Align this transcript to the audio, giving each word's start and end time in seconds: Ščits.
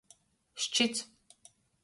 Ščits. 0.65 1.05